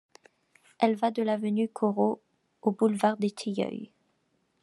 [0.79, 2.23] Elle va de l'avenue Corot
[2.63, 3.91] au boulevard des Tilleuils.